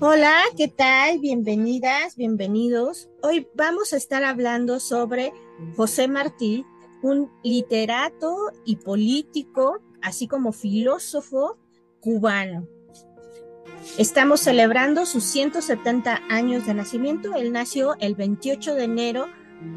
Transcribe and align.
Hola, 0.00 0.42
¿qué 0.56 0.68
tal? 0.68 1.18
Bienvenidas, 1.20 2.16
bienvenidos. 2.16 3.08
Hoy 3.22 3.46
vamos 3.54 3.92
a 3.92 3.96
estar 3.96 4.24
hablando 4.24 4.78
sobre 4.78 5.32
José 5.76 6.06
Martí, 6.06 6.64
un 7.02 7.32
literato 7.42 8.52
y 8.64 8.76
político, 8.76 9.80
así 10.02 10.28
como 10.28 10.52
filósofo 10.52 11.58
cubano. 12.00 12.68
Estamos 13.96 14.40
celebrando 14.40 15.06
sus 15.06 15.24
170 15.24 16.20
años 16.28 16.66
de 16.66 16.74
nacimiento. 16.74 17.34
Él 17.34 17.52
nació 17.52 17.96
el 17.98 18.16
28 18.16 18.74
de 18.74 18.84
enero 18.84 19.28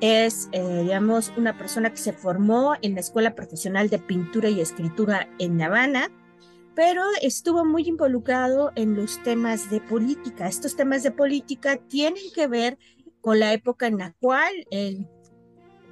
Es, 0.01 0.49
eh, 0.53 0.83
digamos, 0.83 1.33
una 1.37 1.59
persona 1.59 1.91
que 1.91 1.97
se 1.97 2.13
formó 2.13 2.75
en 2.83 2.95
la 2.95 3.01
Escuela 3.01 3.35
Profesional 3.35 3.91
de 3.91 3.99
Pintura 3.99 4.49
y 4.49 4.61
Escritura 4.61 5.29
en 5.41 5.59
La 5.59 5.67
Habana, 5.67 6.11
pero 6.77 7.03
estuvo 7.21 7.65
muy 7.65 7.89
involucrado 7.89 8.71
en 8.77 8.95
los 8.95 9.21
temas 9.25 9.69
de 9.69 9.81
política. 9.81 10.47
Estos 10.47 10.77
temas 10.77 11.03
de 11.03 11.11
política 11.11 11.77
tienen 11.89 12.23
que 12.33 12.47
ver 12.47 12.79
con 13.21 13.41
la 13.41 13.53
época 13.53 13.89
en 13.89 13.99
la 13.99 14.13
cual 14.21 14.53
él 14.71 15.09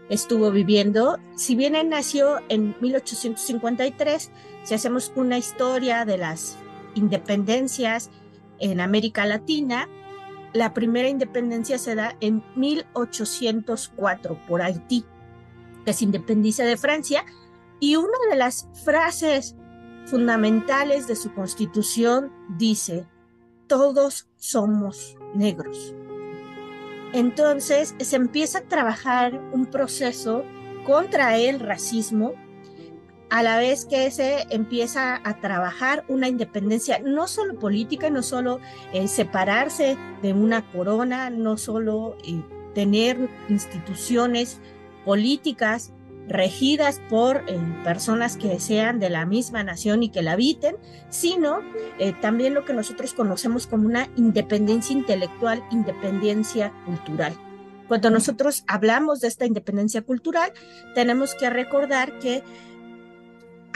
estuvo 0.09 0.53
viviendo. 0.53 1.19
Si 1.35 1.57
bien 1.57 1.75
él 1.75 1.89
nació 1.89 2.39
en 2.49 2.77
1853, 2.81 4.31
si 4.63 4.75
hacemos 4.75 5.13
una 5.17 5.39
historia 5.39 6.05
de 6.05 6.19
las 6.19 6.57
independencias 6.95 8.11
en 8.59 8.81
América 8.81 9.27
Latina, 9.27 9.89
la 10.53 10.73
primera 10.73 11.09
independencia 11.09 11.79
se 11.79 11.95
da 11.95 12.17
en 12.21 12.43
1804 12.57 14.39
por 14.47 14.63
Haití, 14.63 15.05
que 15.85 15.93
se 15.93 16.05
independiza 16.05 16.65
de 16.65 16.77
Francia, 16.77 17.25
y 17.79 17.97
una 17.97 18.19
de 18.31 18.37
las 18.37 18.69
frases 18.85 19.55
fundamentales 20.07 21.07
de 21.07 21.17
su 21.17 21.35
constitución 21.35 22.33
dice, 22.57 23.07
todos 23.67 24.29
somos 24.37 25.17
negros. 25.35 25.95
Entonces 27.13 27.95
se 27.99 28.17
empieza 28.17 28.59
a 28.59 28.69
trabajar 28.69 29.41
un 29.53 29.67
proceso 29.67 30.45
contra 30.85 31.37
el 31.39 31.61
racismo, 31.61 32.35
a 33.31 33.43
la 33.43 33.59
vez 33.59 33.85
que 33.85 34.11
se 34.11 34.47
empieza 34.51 35.21
a 35.25 35.41
trabajar 35.41 36.05
una 36.09 36.29
independencia 36.29 37.01
no 37.01 37.27
solo 37.27 37.59
política, 37.59 38.11
no 38.11 38.23
solo 38.23 38.61
eh, 38.93 39.09
separarse 39.09 39.97
de 40.23 40.33
una 40.33 40.71
corona, 40.71 41.31
no 41.31 41.57
solo 41.57 42.17
eh, 42.25 42.41
tener 42.75 43.29
instituciones 43.49 44.61
políticas 45.05 45.93
regidas 46.29 47.01
por 47.09 47.45
eh, 47.47 47.59
personas 47.85 48.37
que 48.37 48.59
sean 48.61 48.99
de 48.99 49.11
la 49.11 49.27
misma 49.27 49.65
nación 49.65 50.03
y 50.03 50.09
que 50.09 50.23
la 50.23 50.33
habiten, 50.33 50.77
sino 51.09 51.61
también 52.21 52.55
lo 52.55 52.65
que 52.65 52.75
nosotros 52.75 53.15
conocemos 53.15 53.67
como 53.67 53.87
una 53.87 54.09
independencia 54.17 54.93
intelectual, 54.93 55.63
independencia 55.71 56.73
cultural. 56.85 57.37
Cuando 57.89 58.11
nosotros 58.11 58.65
hablamos 58.67 59.21
de 59.21 59.29
esta 59.29 59.47
independencia 59.47 60.03
cultural, 60.03 60.53
tenemos 60.95 61.35
que 61.35 61.49
recordar 61.49 62.19
que 62.19 62.43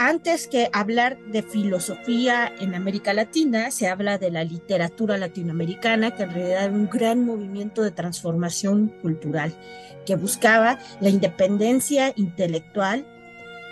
antes 0.07 0.47
que 0.47 0.69
hablar 0.73 1.19
de 1.27 1.43
filosofía 1.43 2.51
en 2.59 2.73
América 2.73 3.13
Latina, 3.13 3.69
se 3.69 3.87
habla 3.87 4.17
de 4.17 4.31
la 4.31 4.43
literatura 4.43 5.17
latinoamericana, 5.17 6.15
que 6.15 6.23
en 6.23 6.31
realidad 6.31 6.63
era 6.65 6.73
un 6.73 6.89
gran 6.89 7.23
movimiento 7.23 7.83
de 7.83 7.91
transformación 7.91 8.87
cultural 9.01 9.53
que 10.05 10.15
buscaba 10.15 10.79
la 11.01 11.09
independencia 11.09 12.13
intelectual 12.15 13.05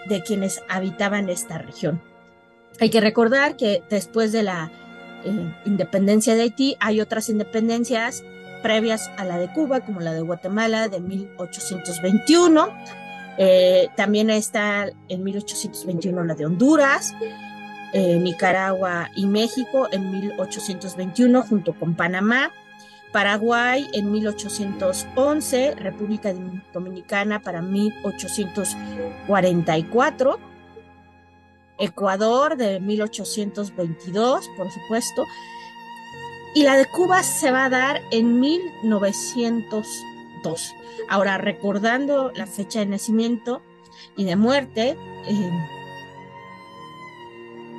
de 0.07 0.21
quienes 0.21 0.61
habitaban 0.69 1.29
esta 1.29 1.57
región. 1.57 1.99
Hay 2.79 2.91
que 2.91 3.01
recordar 3.01 3.55
que 3.55 3.81
después 3.89 4.31
de 4.31 4.43
la 4.43 4.71
eh, 5.25 5.55
independencia 5.65 6.35
de 6.35 6.43
Haití 6.43 6.77
hay 6.79 7.01
otras 7.01 7.29
independencias 7.29 8.23
previas 8.61 9.09
a 9.17 9.25
la 9.25 9.37
de 9.37 9.51
Cuba, 9.51 9.79
como 9.79 9.99
la 9.99 10.13
de 10.13 10.21
Guatemala 10.21 10.89
de 10.89 10.99
1821. 10.99 12.69
Eh, 13.41 13.87
también 13.95 14.29
está 14.29 14.91
en 15.07 15.23
1821 15.23 16.25
la 16.25 16.35
de 16.35 16.45
Honduras, 16.45 17.15
eh, 17.93 18.19
Nicaragua 18.19 19.09
y 19.15 19.25
México 19.25 19.87
en 19.93 20.11
1821 20.11 21.43
junto 21.43 21.73
con 21.73 21.95
Panamá. 21.95 22.51
Paraguay 23.13 23.87
en 23.93 24.11
1811, 24.11 25.75
República 25.75 26.33
Dominicana 26.73 27.41
para 27.41 27.61
1844, 27.61 30.39
Ecuador 31.79 32.55
de 32.55 32.79
1822, 32.79 34.47
por 34.55 34.71
supuesto, 34.71 35.25
y 36.53 36.61
la 36.63 36.77
de 36.77 36.85
Cuba 36.85 37.23
se 37.23 37.49
va 37.51 37.65
a 37.65 37.69
dar 37.69 37.99
en 38.11 38.39
1902. 40.39 40.75
Ahora, 41.07 41.37
recordando 41.37 42.31
la 42.35 42.45
fecha 42.45 42.79
de 42.79 42.85
nacimiento 42.85 43.61
y 44.15 44.25
de 44.25 44.35
muerte, 44.35 44.97
eh, 45.27 45.51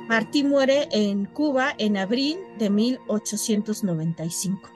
Martí 0.07 0.43
muere 0.43 0.89
en 0.91 1.25
Cuba 1.25 1.73
en 1.77 1.97
abril 1.97 2.39
de 2.57 2.69
1895 2.69 4.69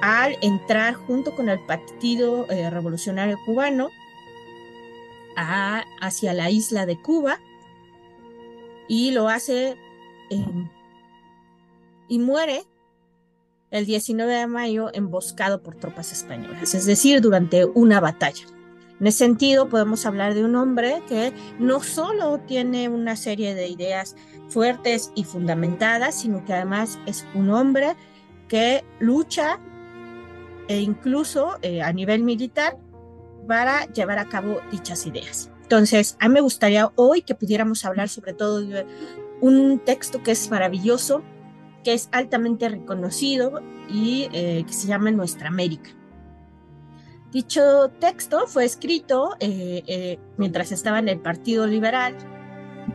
al 0.00 0.36
entrar 0.42 0.94
junto 0.94 1.34
con 1.34 1.48
el 1.48 1.60
Partido 1.60 2.46
eh, 2.50 2.68
Revolucionario 2.68 3.38
Cubano 3.46 3.88
hacia 6.00 6.34
la 6.34 6.50
isla 6.50 6.84
de 6.84 7.00
Cuba 7.00 7.40
y 8.86 9.12
lo 9.12 9.28
hace 9.28 9.76
y 12.08 12.18
muere 12.18 12.64
el 13.70 13.86
19 13.86 14.32
de 14.32 14.46
mayo 14.46 14.90
emboscado 14.92 15.62
por 15.62 15.76
tropas 15.76 16.12
españolas, 16.12 16.74
es 16.74 16.86
decir, 16.86 17.20
durante 17.20 17.64
una 17.64 18.00
batalla. 18.00 18.44
En 19.00 19.08
ese 19.08 19.18
sentido, 19.18 19.68
podemos 19.68 20.06
hablar 20.06 20.34
de 20.34 20.44
un 20.44 20.54
hombre 20.54 21.02
que 21.08 21.32
no 21.58 21.82
solo 21.82 22.38
tiene 22.46 22.88
una 22.88 23.16
serie 23.16 23.54
de 23.54 23.68
ideas 23.68 24.14
fuertes 24.48 25.10
y 25.14 25.24
fundamentadas, 25.24 26.20
sino 26.20 26.44
que 26.44 26.54
además 26.54 26.98
es 27.06 27.26
un 27.34 27.50
hombre 27.50 27.96
que 28.48 28.84
lucha 29.00 29.58
e 30.68 30.80
incluso 30.80 31.58
eh, 31.62 31.82
a 31.82 31.92
nivel 31.92 32.22
militar 32.22 32.78
para 33.46 33.84
llevar 33.86 34.18
a 34.18 34.28
cabo 34.28 34.60
dichas 34.70 35.06
ideas. 35.06 35.50
Entonces, 35.62 36.16
a 36.20 36.28
mí 36.28 36.34
me 36.34 36.40
gustaría 36.40 36.92
hoy 36.94 37.22
que 37.22 37.34
pudiéramos 37.34 37.84
hablar 37.84 38.08
sobre 38.08 38.32
todo 38.32 38.60
de 38.60 38.86
un 39.40 39.80
texto 39.80 40.22
que 40.22 40.30
es 40.30 40.50
maravilloso, 40.50 41.22
que 41.84 41.92
es 41.92 42.08
altamente 42.12 42.68
reconocido 42.68 43.62
y 43.88 44.28
eh, 44.32 44.64
que 44.66 44.72
se 44.72 44.88
llama 44.88 45.10
Nuestra 45.10 45.48
América. 45.48 45.90
Dicho 47.30 47.88
texto 48.00 48.46
fue 48.46 48.64
escrito 48.64 49.36
eh, 49.40 50.18
mientras 50.36 50.72
estaba 50.72 50.98
en 50.98 51.08
el 51.08 51.20
Partido 51.20 51.66
Liberal 51.66 52.16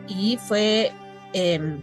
y 0.08 0.38
fue 0.38 0.92
em, 1.32 1.82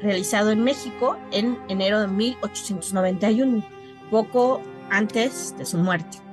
realizado 0.00 0.50
en 0.50 0.62
México 0.62 1.16
en 1.30 1.58
enero 1.68 2.00
de 2.00 2.08
1891, 2.08 3.64
poco 4.10 4.60
antes 4.90 5.56
de 5.56 5.64
su 5.64 5.78
muerte. 5.78 6.23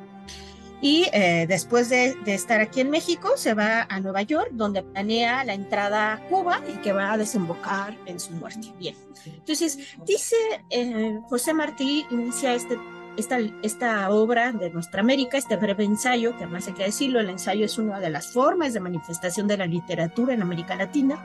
Y 0.81 1.07
eh, 1.13 1.45
después 1.47 1.89
de, 1.89 2.17
estar 2.25 2.59
aquí 2.59 2.81
en 2.81 2.89
México, 2.89 3.33
se 3.35 3.53
va 3.53 3.85
a 3.87 3.99
Nueva 3.99 4.23
York, 4.23 4.49
donde 4.51 4.81
planea 4.81 5.43
la 5.43 5.53
entrada 5.53 6.13
a 6.13 6.19
Cuba 6.27 6.59
y 6.67 6.77
que 6.81 6.91
va 6.91 7.13
a 7.13 7.17
desembocar 7.17 7.95
en 8.07 8.19
su 8.19 8.31
muerte. 8.33 8.73
Bien. 8.79 8.95
Entonces, 9.25 9.77
dice 10.05 10.35
eh, 10.71 11.19
José 11.29 11.53
Martí, 11.53 12.03
inicia 12.09 12.55
este, 12.55 12.79
esta, 13.15 13.37
esta 13.61 14.09
obra 14.09 14.51
de 14.53 14.71
Nuestra 14.71 15.01
América, 15.01 15.37
este 15.37 15.55
breve 15.55 15.83
ensayo, 15.83 16.35
que 16.35 16.45
además 16.45 16.67
hay 16.67 16.73
que 16.73 16.83
decirlo, 16.85 17.19
el 17.19 17.29
ensayo 17.29 17.63
es 17.65 17.77
una 17.77 17.99
de 17.99 18.09
las 18.09 18.31
formas 18.31 18.73
de 18.73 18.79
manifestación 18.79 19.47
de 19.47 19.57
la 19.57 19.67
literatura 19.67 20.33
en 20.33 20.41
América 20.41 20.75
Latina, 20.75 21.23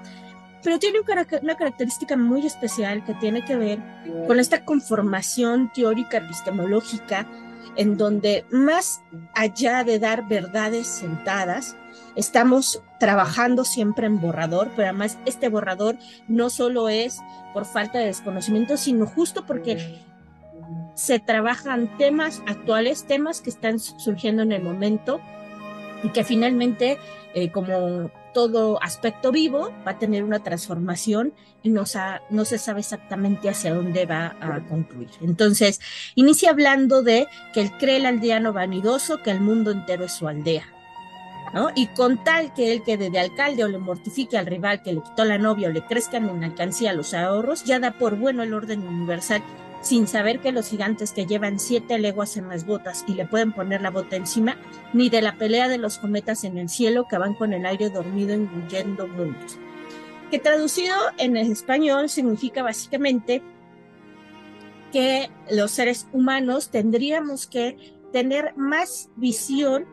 pero 0.62 0.78
tiene 0.78 0.98
una 1.42 1.56
característica 1.56 2.16
muy 2.16 2.44
especial 2.44 3.04
que 3.04 3.14
tiene 3.14 3.44
que 3.44 3.56
ver 3.56 3.78
con 4.26 4.40
esta 4.40 4.64
conformación 4.64 5.70
teórica 5.72 6.18
epistemológica 6.18 7.26
en 7.76 7.96
donde 7.96 8.44
más 8.50 9.00
allá 9.34 9.84
de 9.84 9.98
dar 9.98 10.28
verdades 10.28 10.86
sentadas, 10.86 11.76
estamos 12.14 12.82
trabajando 12.98 13.64
siempre 13.64 14.06
en 14.06 14.20
borrador, 14.20 14.70
pero 14.76 14.88
además 14.88 15.18
este 15.26 15.48
borrador 15.48 15.96
no 16.28 16.50
solo 16.50 16.88
es 16.88 17.20
por 17.52 17.64
falta 17.64 17.98
de 17.98 18.06
desconocimiento, 18.06 18.76
sino 18.76 19.06
justo 19.06 19.44
porque 19.46 20.00
se 20.94 21.18
trabajan 21.18 21.96
temas 21.98 22.42
actuales, 22.46 23.04
temas 23.04 23.40
que 23.40 23.50
están 23.50 23.78
surgiendo 23.78 24.42
en 24.42 24.52
el 24.52 24.62
momento 24.62 25.20
y 26.02 26.08
que 26.10 26.24
finalmente, 26.24 26.98
eh, 27.34 27.50
como 27.50 28.10
todo 28.36 28.78
aspecto 28.82 29.32
vivo 29.32 29.72
va 29.86 29.92
a 29.92 29.98
tener 29.98 30.22
una 30.22 30.40
transformación 30.40 31.32
y 31.62 31.70
no, 31.70 31.84
no 32.28 32.44
se 32.44 32.58
sabe 32.58 32.80
exactamente 32.80 33.48
hacia 33.48 33.74
dónde 33.74 34.04
va 34.04 34.36
a 34.42 34.60
concluir. 34.68 35.08
Entonces, 35.22 35.80
inicia 36.16 36.50
hablando 36.50 37.02
de 37.02 37.28
que 37.54 37.62
él 37.62 37.72
cree 37.78 37.96
el 37.96 38.04
aldeano 38.04 38.52
vanidoso, 38.52 39.22
que 39.22 39.30
el 39.30 39.40
mundo 39.40 39.70
entero 39.70 40.04
es 40.04 40.12
su 40.12 40.28
aldea. 40.28 40.64
¿no? 41.54 41.70
Y 41.74 41.86
con 41.86 42.22
tal 42.24 42.52
que 42.52 42.74
él 42.74 42.82
quede 42.82 43.08
de 43.08 43.20
alcalde 43.20 43.64
o 43.64 43.68
le 43.68 43.78
mortifique 43.78 44.36
al 44.36 44.44
rival 44.44 44.82
que 44.82 44.92
le 44.92 45.02
quitó 45.02 45.24
la 45.24 45.38
novia 45.38 45.68
o 45.68 45.72
le 45.72 45.86
crezcan 45.86 46.28
en 46.28 46.44
alcancía 46.44 46.92
los 46.92 47.14
ahorros, 47.14 47.64
ya 47.64 47.78
da 47.78 47.92
por 47.92 48.16
bueno 48.16 48.42
el 48.42 48.52
orden 48.52 48.86
universal 48.86 49.42
sin 49.82 50.06
saber 50.06 50.40
que 50.40 50.52
los 50.52 50.68
gigantes 50.68 51.12
que 51.12 51.26
llevan 51.26 51.58
siete 51.58 51.98
leguas 51.98 52.36
en 52.36 52.48
las 52.48 52.66
botas 52.66 53.04
y 53.06 53.14
le 53.14 53.26
pueden 53.26 53.52
poner 53.52 53.82
la 53.82 53.90
bota 53.90 54.16
encima, 54.16 54.56
ni 54.92 55.08
de 55.10 55.22
la 55.22 55.36
pelea 55.36 55.68
de 55.68 55.78
los 55.78 55.98
cometas 55.98 56.44
en 56.44 56.58
el 56.58 56.68
cielo 56.68 57.06
que 57.08 57.18
van 57.18 57.34
con 57.34 57.52
el 57.52 57.66
aire 57.66 57.90
dormido 57.90 58.34
engullendo 58.34 59.06
mundos. 59.06 59.58
Que 60.30 60.38
traducido 60.38 60.96
en 61.18 61.36
español 61.36 62.08
significa 62.08 62.62
básicamente 62.62 63.42
que 64.92 65.30
los 65.50 65.70
seres 65.70 66.08
humanos 66.12 66.70
tendríamos 66.70 67.46
que 67.46 67.94
tener 68.12 68.56
más 68.56 69.10
visión 69.16 69.86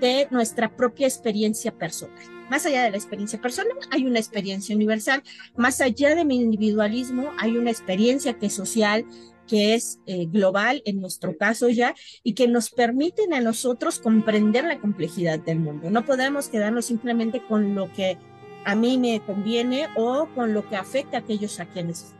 de 0.00 0.28
nuestra 0.30 0.74
propia 0.74 1.06
experiencia 1.06 1.72
personal. 1.72 2.33
Más 2.50 2.66
allá 2.66 2.82
de 2.84 2.90
la 2.90 2.96
experiencia 2.96 3.40
personal, 3.40 3.76
hay 3.90 4.06
una 4.06 4.18
experiencia 4.18 4.74
universal. 4.74 5.22
Más 5.56 5.80
allá 5.80 6.14
de 6.14 6.24
mi 6.24 6.40
individualismo, 6.40 7.30
hay 7.38 7.56
una 7.56 7.70
experiencia 7.70 8.34
que 8.34 8.46
es 8.46 8.54
social, 8.54 9.06
que 9.46 9.74
es 9.74 10.00
eh, 10.06 10.26
global 10.26 10.82
en 10.86 11.00
nuestro 11.00 11.36
caso 11.36 11.68
ya 11.68 11.94
y 12.22 12.34
que 12.34 12.48
nos 12.48 12.70
permiten 12.70 13.34
a 13.34 13.40
nosotros 13.40 13.98
comprender 13.98 14.64
la 14.64 14.78
complejidad 14.78 15.38
del 15.38 15.58
mundo. 15.58 15.90
No 15.90 16.04
podemos 16.04 16.48
quedarnos 16.48 16.86
simplemente 16.86 17.42
con 17.46 17.74
lo 17.74 17.92
que 17.92 18.18
a 18.64 18.74
mí 18.74 18.98
me 18.98 19.20
conviene 19.20 19.88
o 19.96 20.28
con 20.34 20.54
lo 20.54 20.68
que 20.68 20.76
afecta 20.76 21.18
a 21.18 21.20
aquellos 21.20 21.60
a 21.60 21.66
quienes 21.66 22.14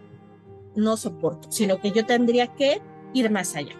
no 0.74 0.96
soporto, 0.96 1.50
sino 1.50 1.80
que 1.80 1.92
yo 1.92 2.04
tendría 2.04 2.48
que 2.48 2.82
ir 3.14 3.30
más 3.30 3.54
allá. 3.56 3.76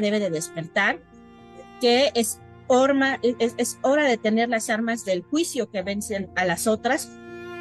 Debe 0.00 0.18
de 0.18 0.30
despertar 0.30 1.00
que 1.80 2.10
es 2.14 2.40
es, 2.68 3.78
hora 3.82 4.06
de 4.06 4.16
tener 4.16 4.48
las 4.48 4.70
armas 4.70 5.04
del 5.04 5.22
juicio 5.22 5.70
que 5.70 5.82
vencen 5.82 6.30
a 6.36 6.44
las 6.44 6.66
otras. 6.66 7.10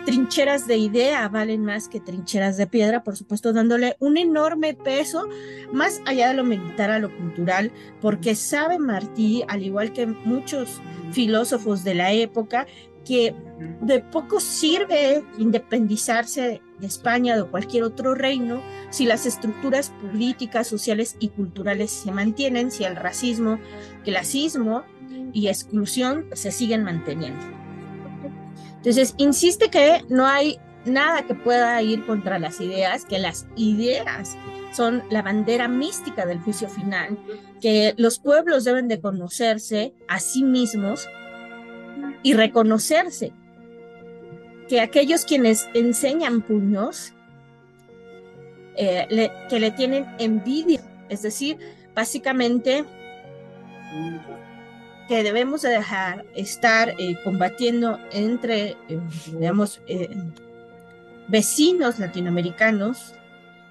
Trincheras 0.06 0.68
de 0.68 0.78
idea 0.78 1.28
valen 1.30 1.66
más 1.66 1.88
que 1.88 2.00
trincheras 2.00 2.58
de 2.58 2.68
piedra, 2.68 3.04
por 3.04 3.18
supuesto, 3.18 3.54
dándole 3.54 3.96
un 4.00 4.18
enorme 4.18 4.76
peso 4.76 5.28
más 5.74 6.00
allá 6.06 6.28
de 6.28 6.36
lo 6.36 6.44
militar 6.44 6.92
a 6.92 7.00
lo 7.00 7.16
cultural, 7.18 7.72
porque 8.02 8.36
sabe 8.36 8.78
Martí, 8.78 9.44
al 9.48 9.64
igual 9.64 9.94
que 9.94 10.06
muchos 10.06 10.80
filósofos 11.12 11.84
de 11.84 11.96
la 11.96 12.14
época, 12.14 12.68
que 13.04 13.34
de 13.82 14.00
poco 14.02 14.40
sirve 14.40 15.24
independizarse 15.38 16.62
de 16.80 16.88
España 16.88 17.36
de 17.36 17.44
cualquier 17.44 17.84
otro 17.84 18.16
reino 18.16 18.62
si 18.90 19.06
las 19.06 19.26
estructuras 19.26 19.92
políticas, 20.02 20.68
sociales 20.68 21.16
y 21.20 21.30
culturales 21.30 21.92
se 21.92 22.12
mantienen, 22.12 22.72
si 22.72 22.84
el 22.84 22.96
racismo, 22.96 23.60
clasismo 24.04 24.84
y 25.34 25.48
exclusión 25.48 26.26
se 26.34 26.52
siguen 26.52 26.84
manteniendo. 26.84 27.44
Entonces, 28.78 29.16
insiste 29.18 29.70
que 29.70 30.04
no 30.10 30.28
hay 30.28 30.60
nada 30.86 31.24
que 31.26 31.34
pueda 31.34 31.82
ir 31.82 32.06
contra 32.06 32.40
las 32.40 32.62
ideas, 32.62 33.06
que 33.06 33.20
las 33.20 33.48
ideas 33.56 34.38
son 34.72 35.04
la 35.10 35.22
bandera 35.22 35.68
mística 35.68 36.26
del 36.26 36.40
juicio 36.40 36.70
final, 36.70 37.18
que 37.62 37.94
los 37.98 38.20
pueblos 38.20 38.64
deben 38.64 38.88
de 38.88 39.00
conocerse 39.00 39.94
a 40.08 40.20
sí 40.20 40.44
mismos 40.44 41.08
y 42.24 42.34
reconocerse, 42.34 43.34
que 44.68 44.82
aquellos 44.82 45.26
quienes 45.26 45.70
enseñan 45.74 46.42
puños, 46.42 47.14
eh, 48.78 49.30
que 49.50 49.60
le 49.60 49.72
tienen 49.72 50.06
envidia, 50.20 50.82
es 51.10 51.22
decir, 51.22 51.58
básicamente 51.94 52.84
que 55.08 55.24
debemos 55.24 55.62
de 55.62 55.70
dejar 55.70 56.26
estar 56.36 56.90
eh, 56.98 57.16
combatiendo 57.24 58.00
entre, 58.12 58.76
eh, 58.90 59.00
digamos, 59.28 59.80
vecinos 61.28 62.00
latinoamericanos 62.00 63.14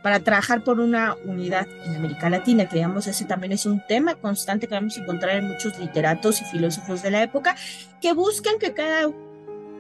para 0.05 0.21
trabajar 0.21 0.63
por 0.63 0.81
una 0.81 1.17
unidad 1.25 1.67
en 1.87 1.97
América 1.97 2.29
Latina, 2.31 2.69
que 2.69 2.77
digamos 2.77 3.07
ese 3.07 3.25
también 3.25 3.53
es 3.53 3.65
un 3.67 3.83
tema 3.87 4.15
constante 4.15 4.69
que 4.69 4.75
vamos 4.75 4.97
a 4.97 5.01
encontrar 5.01 5.37
en 5.37 5.49
muchos 5.49 5.79
literatos 5.79 6.43
y 6.43 6.45
filósofos 6.45 7.03
de 7.03 7.11
la 7.11 7.23
época, 7.23 7.57
que 8.01 8.13
buscan 8.13 8.59
que 8.59 8.75
cada 8.75 9.09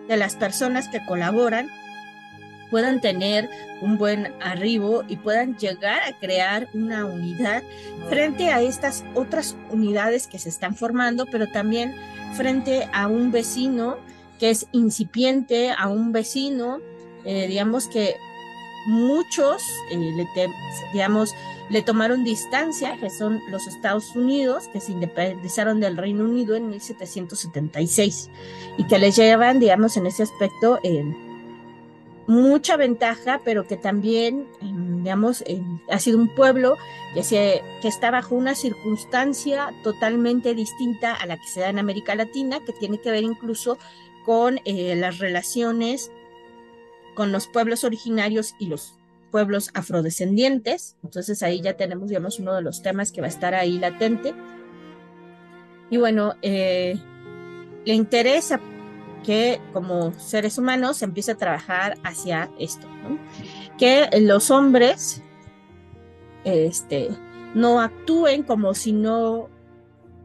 de 0.08 0.16
las 0.16 0.36
personas 0.36 0.88
que 0.88 1.04
colaboran 1.04 1.68
puedan 2.70 3.00
tener 3.00 3.48
un 3.80 3.98
buen 3.98 4.32
arribo 4.42 5.04
y 5.06 5.16
puedan 5.16 5.56
llegar 5.56 6.02
a 6.02 6.18
crear 6.18 6.68
una 6.74 7.04
unidad 7.04 7.62
frente 8.08 8.50
a 8.50 8.62
estas 8.62 9.04
otras 9.14 9.56
unidades 9.70 10.26
que 10.26 10.38
se 10.38 10.48
están 10.48 10.74
formando, 10.74 11.26
pero 11.26 11.46
también 11.46 11.94
frente 12.34 12.88
a 12.92 13.06
un 13.06 13.30
vecino 13.30 13.96
que 14.38 14.50
es 14.50 14.66
incipiente, 14.72 15.70
a 15.70 15.88
un 15.88 16.12
vecino, 16.12 16.80
eh, 17.24 17.46
digamos 17.46 17.86
que 17.88 18.16
muchos, 18.86 19.62
eh, 19.92 20.48
digamos, 20.92 21.30
le 21.70 21.82
tomaron 21.82 22.24
distancia, 22.24 22.96
que 22.98 23.10
son 23.10 23.40
los 23.48 23.66
Estados 23.66 24.14
Unidos, 24.14 24.68
que 24.68 24.80
se 24.80 24.92
independizaron 24.92 25.80
del 25.80 25.96
Reino 25.96 26.24
Unido 26.24 26.54
en 26.56 26.68
1776 26.68 28.30
y 28.76 28.86
que 28.86 28.98
les 28.98 29.16
llevan, 29.16 29.60
digamos, 29.60 29.96
en 29.96 30.06
ese 30.06 30.22
aspecto, 30.22 30.78
mucha 32.26 32.76
ventaja, 32.76 33.40
pero 33.44 33.66
que 33.66 33.76
también, 33.76 34.46
digamos, 34.60 35.44
ha 35.90 35.98
sido 35.98 36.18
un 36.18 36.28
pueblo 36.34 36.76
que, 37.14 37.22
se, 37.22 37.62
que 37.82 37.88
está 37.88 38.10
bajo 38.10 38.34
una 38.34 38.54
circunstancia 38.54 39.74
totalmente 39.82 40.54
distinta 40.54 41.14
a 41.14 41.26
la 41.26 41.36
que 41.36 41.46
se 41.46 41.60
da 41.60 41.68
en 41.68 41.78
América 41.78 42.14
Latina, 42.14 42.60
que 42.64 42.72
tiene 42.72 42.98
que 42.98 43.10
ver 43.10 43.24
incluso 43.24 43.78
con 44.24 44.60
eh, 44.64 44.96
las 44.96 45.18
relaciones 45.18 46.10
con 47.14 47.30
los 47.32 47.46
pueblos 47.46 47.84
originarios 47.84 48.54
y 48.58 48.66
los 48.66 48.94
pueblos 49.34 49.70
afrodescendientes. 49.74 50.96
Entonces 51.02 51.42
ahí 51.42 51.60
ya 51.60 51.76
tenemos, 51.76 52.08
digamos, 52.08 52.38
uno 52.38 52.54
de 52.54 52.62
los 52.62 52.82
temas 52.82 53.10
que 53.10 53.20
va 53.20 53.26
a 53.26 53.30
estar 53.30 53.52
ahí 53.52 53.80
latente. 53.80 54.32
Y 55.90 55.96
bueno, 55.96 56.34
eh, 56.40 56.96
le 57.84 57.94
interesa 57.94 58.60
que 59.24 59.60
como 59.72 60.12
seres 60.20 60.56
humanos 60.56 60.98
se 60.98 61.06
empiece 61.06 61.32
a 61.32 61.34
trabajar 61.34 61.98
hacia 62.04 62.48
esto, 62.60 62.86
que 63.76 64.08
los 64.20 64.52
hombres 64.52 65.20
este, 66.44 67.08
no 67.56 67.80
actúen 67.80 68.44
como 68.44 68.72
si 68.72 68.92
no 68.92 69.48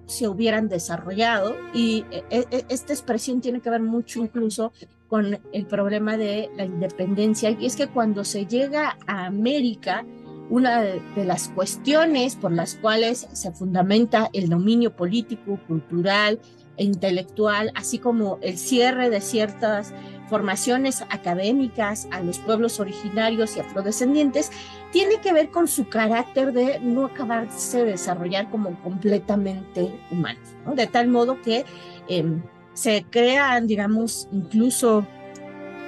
se 0.06 0.28
hubieran 0.28 0.70
desarrollado 0.70 1.56
y 1.74 2.06
e, 2.12 2.24
e, 2.30 2.66
esta 2.70 2.94
expresión 2.94 3.42
tiene 3.42 3.60
que 3.60 3.72
ver 3.72 3.82
mucho 3.82 4.20
incluso 4.20 4.72
con 5.10 5.39
el 5.51 5.66
problema 5.66 6.16
de 6.18 6.50
la 6.56 6.66
independencia. 6.66 7.50
Y 7.51 7.66
es 7.66 7.75
que 7.75 7.88
cuando 7.88 8.24
se 8.24 8.46
llega 8.46 8.98
a 9.08 9.25
América 9.25 10.06
una 10.50 10.82
de 10.82 11.25
las 11.25 11.50
cuestiones 11.50 12.36
por 12.36 12.51
las 12.51 12.75
cuales 12.75 13.28
se 13.34 13.51
fundamenta 13.51 14.30
el 14.34 14.50
dominio 14.50 14.96
político, 14.96 15.60
cultural 15.68 16.39
e 16.78 16.84
intelectual, 16.84 17.72
así 17.75 18.00
como 18.00 18.39
el 18.42 18.58
cierre 18.58 19.10
de 19.10 19.22
ciertas 19.22 19.94
formaciones 20.28 21.04
académicas 21.10 22.08
a 22.12 22.22
los 22.22 22.39
pueblos 22.39 22.80
originarios 22.80 23.58
y 23.58 23.60
afrodescendientes, 23.60 24.51
tiene 24.92 25.20
que 25.22 25.34
ver 25.34 25.50
con 25.50 25.68
su 25.68 25.88
carácter 25.88 26.54
de 26.54 26.80
no 26.80 27.06
acabarse 27.06 27.80
de 27.80 27.92
desarrollar 27.92 28.50
como 28.50 28.80
completamente 28.82 30.00
humanos, 30.12 30.50
de 30.74 30.88
tal 30.88 31.10
modo 31.10 31.39
que 31.42 31.66
em, 32.08 32.42
se 32.79 33.03
crean, 33.09 33.67
digamos, 33.67 34.29
incluso 34.31 35.05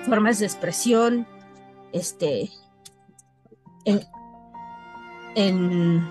formas 0.06 0.40
de 0.40 0.46
expresión, 0.46 1.26
este, 1.94 2.52
en, 3.86 4.02
en, 5.36 6.06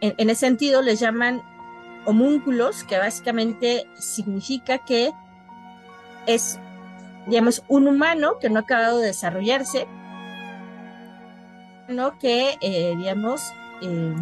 en 0.00 0.30
ese 0.30 0.40
sentido 0.40 0.82
les 0.82 0.98
llaman 0.98 1.40
homúnculos, 2.04 2.82
que 2.82 2.98
básicamente 2.98 3.86
significa 3.94 4.78
que 4.78 5.12
es, 6.26 6.58
digamos, 7.28 7.62
un 7.68 7.86
humano 7.86 8.40
que 8.40 8.50
no 8.50 8.58
ha 8.58 8.62
acabado 8.62 8.98
de 8.98 9.06
desarrollarse, 9.06 9.86
no 11.86 12.18
que, 12.18 12.58
eh, 12.60 12.94
digamos, 12.96 13.52
eh, 13.82 14.16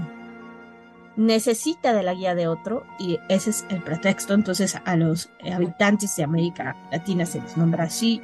necesita 1.17 1.93
de 1.93 2.03
la 2.03 2.15
guía 2.15 2.35
de 2.35 2.49
otro 2.49 2.85
y 2.99 3.19
ese 3.29 3.51
es 3.51 3.67
el 3.69 3.83
pretexto. 3.83 4.35
Entonces 4.35 4.77
a 4.85 4.97
los 4.97 5.31
habitantes 5.53 6.17
de 6.17 6.25
América 6.25 6.77
Latina 6.91 7.27
se 7.27 7.41
les 7.41 7.57
nombra 7.57 7.85
así, 7.85 8.23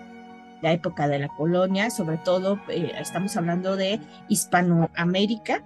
la 0.62 0.73
época 0.73 1.09
de 1.09 1.18
la 1.18 1.28
colonia, 1.28 1.90
sobre 1.90 2.18
todo 2.18 2.61
eh, 2.68 2.92
estamos 2.99 3.37
hablando 3.37 3.76
de 3.76 4.00
Hispanoamérica, 4.28 5.62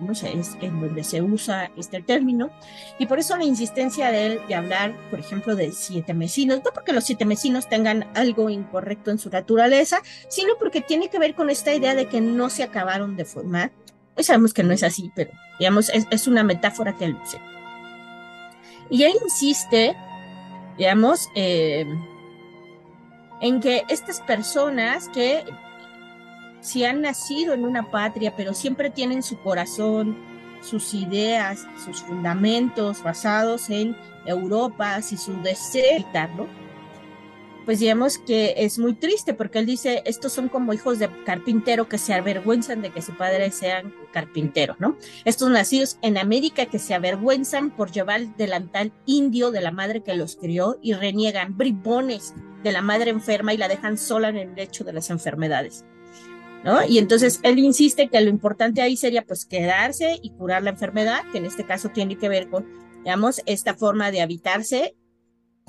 no 0.00 0.14
sé, 0.14 0.38
es 0.38 0.56
en 0.62 0.80
donde 0.80 1.04
se 1.04 1.20
usa 1.20 1.70
este 1.76 2.00
término, 2.00 2.50
y 2.98 3.06
por 3.06 3.18
eso 3.18 3.36
la 3.36 3.44
insistencia 3.44 4.10
de 4.10 4.26
él 4.26 4.40
de 4.48 4.54
hablar, 4.54 4.96
por 5.10 5.20
ejemplo, 5.20 5.54
de 5.54 5.72
siete 5.72 6.14
mesinos, 6.14 6.62
no 6.64 6.70
porque 6.72 6.94
los 6.94 7.04
siete 7.04 7.26
mesinos 7.26 7.68
tengan 7.68 8.06
algo 8.14 8.48
incorrecto 8.48 9.10
en 9.10 9.18
su 9.18 9.28
naturaleza, 9.28 10.00
sino 10.28 10.54
porque 10.58 10.80
tiene 10.80 11.08
que 11.08 11.18
ver 11.18 11.34
con 11.34 11.50
esta 11.50 11.74
idea 11.74 11.94
de 11.94 12.06
que 12.06 12.20
no 12.20 12.48
se 12.48 12.62
acabaron 12.62 13.16
de 13.16 13.26
formar. 13.26 13.72
Hoy 14.20 14.24
sabemos 14.24 14.52
que 14.52 14.62
no 14.62 14.74
es 14.74 14.82
así, 14.82 15.10
pero 15.14 15.30
digamos, 15.58 15.88
es, 15.88 16.06
es 16.10 16.26
una 16.26 16.42
metáfora 16.42 16.94
que 16.94 17.06
él 17.06 17.16
usa. 17.24 17.40
Y 18.90 19.04
él 19.04 19.14
insiste, 19.24 19.96
digamos, 20.76 21.30
eh, 21.34 21.86
en 23.40 23.60
que 23.60 23.82
estas 23.88 24.20
personas 24.20 25.08
que 25.08 25.42
si 26.60 26.84
han 26.84 27.00
nacido 27.00 27.54
en 27.54 27.64
una 27.64 27.90
patria, 27.90 28.36
pero 28.36 28.52
siempre 28.52 28.90
tienen 28.90 29.22
su 29.22 29.40
corazón, 29.40 30.18
sus 30.60 30.92
ideas, 30.92 31.66
sus 31.82 32.02
fundamentos 32.02 33.02
basados 33.02 33.70
en 33.70 33.96
Europa, 34.26 35.00
si 35.00 35.16
su 35.16 35.32
deseo, 35.40 36.04
¿no? 36.36 36.46
Pues 37.70 37.78
digamos 37.78 38.18
que 38.18 38.54
es 38.56 38.80
muy 38.80 38.94
triste 38.94 39.32
porque 39.32 39.60
él 39.60 39.66
dice, 39.66 40.02
estos 40.04 40.32
son 40.32 40.48
como 40.48 40.72
hijos 40.72 40.98
de 40.98 41.08
carpintero 41.22 41.88
que 41.88 41.98
se 41.98 42.12
avergüenzan 42.12 42.82
de 42.82 42.90
que 42.90 43.00
su 43.00 43.16
padre 43.16 43.52
sea 43.52 43.84
carpintero, 44.12 44.74
¿no? 44.80 44.96
Estos 45.24 45.50
nacidos 45.50 45.96
en 46.02 46.18
América 46.18 46.66
que 46.66 46.80
se 46.80 46.94
avergüenzan 46.94 47.70
por 47.70 47.92
llevar 47.92 48.22
el 48.22 48.36
delantal 48.36 48.92
indio 49.06 49.52
de 49.52 49.60
la 49.60 49.70
madre 49.70 50.02
que 50.02 50.16
los 50.16 50.34
crió 50.34 50.80
y 50.82 50.94
reniegan 50.94 51.56
bribones 51.56 52.34
de 52.64 52.72
la 52.72 52.82
madre 52.82 53.10
enferma 53.10 53.54
y 53.54 53.56
la 53.56 53.68
dejan 53.68 53.98
sola 53.98 54.30
en 54.30 54.38
el 54.38 54.56
lecho 54.56 54.82
de 54.82 54.92
las 54.92 55.08
enfermedades. 55.08 55.84
¿No? 56.64 56.84
Y 56.84 56.98
entonces 56.98 57.38
él 57.44 57.60
insiste 57.60 58.08
que 58.08 58.20
lo 58.20 58.30
importante 58.30 58.82
ahí 58.82 58.96
sería 58.96 59.22
pues 59.22 59.44
quedarse 59.44 60.18
y 60.20 60.30
curar 60.30 60.64
la 60.64 60.70
enfermedad, 60.70 61.22
que 61.30 61.38
en 61.38 61.46
este 61.46 61.64
caso 61.64 61.90
tiene 61.90 62.18
que 62.18 62.28
ver 62.28 62.48
con, 62.48 62.66
digamos, 63.04 63.42
esta 63.46 63.74
forma 63.74 64.10
de 64.10 64.22
habitarse 64.22 64.96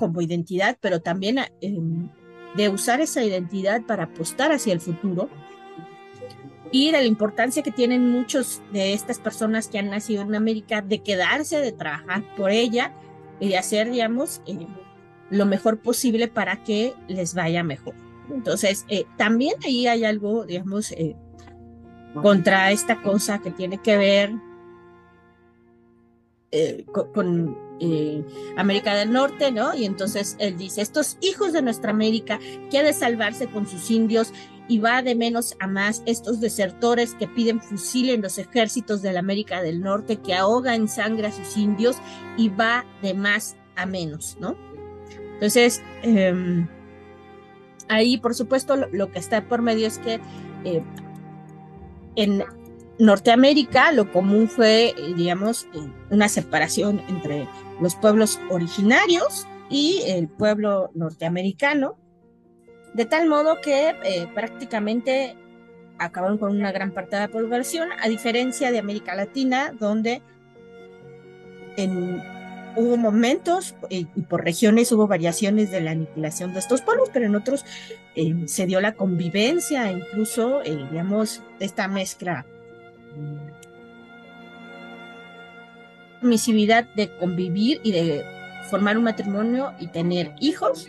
como 0.02 0.20
identidad, 0.20 0.76
pero 0.80 1.00
también 1.00 1.38
em, 1.60 2.08
de 2.56 2.68
usar 2.68 3.00
esa 3.00 3.22
identidad 3.22 3.82
para 3.82 4.02
apostar 4.02 4.50
hacia 4.50 4.72
el 4.72 4.80
futuro 4.80 5.28
y 6.72 6.90
de 6.90 6.98
la 6.98 7.04
importancia 7.04 7.62
que 7.62 7.70
tienen 7.70 8.10
muchos 8.10 8.60
de 8.72 8.94
estas 8.94 9.20
personas 9.20 9.68
que 9.68 9.78
han 9.78 9.90
nacido 9.90 10.22
en 10.22 10.34
América 10.34 10.82
de 10.82 10.98
quedarse, 10.98 11.58
de 11.58 11.70
trabajar 11.70 12.24
por 12.36 12.50
ella 12.50 12.92
y 13.38 13.50
de 13.50 13.58
hacer, 13.58 13.92
digamos, 13.92 14.42
eh, 14.46 14.66
lo 15.30 15.46
mejor 15.46 15.78
posible 15.78 16.26
para 16.26 16.64
que 16.64 16.94
les 17.06 17.34
vaya 17.34 17.62
mejor. 17.62 17.94
Entonces, 18.28 18.84
eh, 18.88 19.04
también 19.16 19.54
ahí 19.64 19.86
hay 19.86 20.04
algo, 20.04 20.46
digamos, 20.46 20.90
eh, 20.90 21.14
contra 22.20 22.72
esta 22.72 23.00
cosa 23.02 23.40
que 23.40 23.52
tiene 23.52 23.78
que 23.78 23.96
ver 23.96 24.32
con 27.14 27.56
eh, 27.84 28.24
América 28.56 28.94
del 28.94 29.10
Norte, 29.10 29.50
¿no? 29.50 29.74
Y 29.74 29.86
entonces 29.86 30.36
él 30.38 30.56
dice, 30.56 30.82
estos 30.82 31.18
hijos 31.20 31.52
de 31.52 31.62
nuestra 31.62 31.90
América 31.90 32.38
de 32.70 32.92
salvarse 32.92 33.48
con 33.48 33.66
sus 33.66 33.90
indios 33.90 34.32
y 34.68 34.78
va 34.78 35.02
de 35.02 35.16
menos 35.16 35.56
a 35.58 35.66
más 35.66 36.00
estos 36.06 36.40
desertores 36.40 37.14
que 37.14 37.26
piden 37.26 37.60
fusil 37.60 38.10
en 38.10 38.22
los 38.22 38.38
ejércitos 38.38 39.02
de 39.02 39.12
la 39.12 39.18
América 39.18 39.62
del 39.62 39.80
Norte, 39.80 40.18
que 40.18 40.32
ahoga 40.32 40.76
en 40.76 40.86
sangre 40.86 41.26
a 41.26 41.32
sus 41.32 41.56
indios 41.56 41.96
y 42.36 42.50
va 42.50 42.86
de 43.02 43.14
más 43.14 43.56
a 43.74 43.84
menos, 43.84 44.36
¿no? 44.38 44.56
Entonces, 45.34 45.82
em, 46.02 46.68
ahí 47.88 48.16
por 48.16 48.36
supuesto 48.36 48.76
lo, 48.76 49.10
que 49.10 49.18
está 49.18 49.44
por 49.48 49.60
medio 49.60 49.88
es 49.88 49.98
que 49.98 50.20
eh, 50.64 50.84
en 52.14 52.44
Norteamérica 52.98 53.92
lo 53.92 54.12
común 54.12 54.48
fue, 54.48 54.90
eh, 54.90 55.14
digamos, 55.16 55.66
una 56.10 56.28
separación 56.28 57.00
entre 57.08 57.48
los 57.80 57.94
pueblos 57.96 58.38
originarios 58.50 59.46
y 59.70 60.02
el 60.06 60.28
pueblo 60.28 60.90
norteamericano, 60.94 61.96
de 62.94 63.06
tal 63.06 63.28
modo 63.28 63.60
que 63.60 63.94
eh, 64.04 64.28
prácticamente 64.34 65.36
acabaron 65.98 66.38
con 66.38 66.50
una 66.54 66.72
gran 66.72 66.92
parte 66.92 67.16
de 67.16 67.22
la 67.22 67.28
población, 67.28 67.88
a 68.00 68.08
diferencia 68.08 68.70
de 68.70 68.78
América 68.78 69.14
Latina, 69.14 69.72
donde 69.78 70.20
en, 71.76 72.22
hubo 72.76 72.96
momentos 72.96 73.74
y, 73.88 74.04
por 74.04 74.44
regiones 74.44 74.92
hubo 74.92 75.06
variaciones 75.06 75.70
de 75.70 75.80
la 75.80 75.92
aniquilación 75.92 76.52
de 76.52 76.58
estos 76.58 76.82
pueblos, 76.82 77.10
pero 77.12 77.26
en 77.26 77.34
otros 77.34 77.64
eh, 78.14 78.34
se 78.46 78.66
dio 78.66 78.80
la 78.80 78.92
convivencia, 78.92 79.90
incluso, 79.90 80.62
eh, 80.62 80.86
digamos, 80.90 81.42
esta 81.60 81.88
mezcla 81.88 82.46
permisividad 86.22 86.84
de 86.94 87.14
convivir 87.16 87.80
y 87.82 87.90
de 87.90 88.24
formar 88.70 88.96
un 88.96 89.04
matrimonio 89.04 89.74
y 89.80 89.88
tener 89.88 90.32
hijos, 90.38 90.88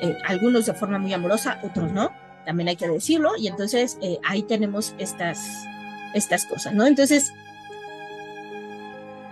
eh, 0.00 0.16
algunos 0.24 0.66
de 0.66 0.72
forma 0.72 0.98
muy 0.98 1.12
amorosa, 1.12 1.60
otros 1.62 1.92
no, 1.92 2.10
también 2.46 2.68
hay 2.68 2.76
que 2.76 2.88
decirlo, 2.88 3.32
y 3.38 3.48
entonces 3.48 3.98
eh, 4.00 4.18
ahí 4.24 4.42
tenemos 4.42 4.94
estas, 4.98 5.38
estas 6.14 6.46
cosas, 6.46 6.72
¿no? 6.72 6.86
Entonces, 6.86 7.32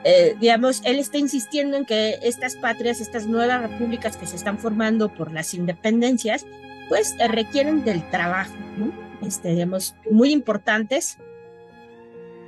eh, 0.05 0.37
digamos, 0.39 0.83
él 0.85 0.99
está 0.99 1.17
insistiendo 1.17 1.79
en 1.79 1.87
que 1.87 2.19
estas 2.23 2.57
patrias, 2.57 3.01
estas 3.01 3.27
nuevas 3.27 3.63
repúblicas 3.63 4.19
que 4.19 4.27
se 4.27 4.37
están 4.37 4.59
formando 4.59 5.09
por 5.09 5.33
las 5.33 5.55
independencias, 5.55 6.47
pues 6.89 7.17
requieren 7.31 7.83
del 7.83 8.09
trabajo, 8.11 8.55
¿no? 8.77 8.93
Este, 9.27 9.51
digamos, 9.51 9.95
muy 10.11 10.33
importantes 10.33 11.19